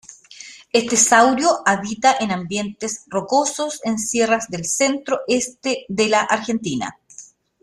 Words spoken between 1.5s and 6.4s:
habita en ambientes rocosos en sierras del centro-este de la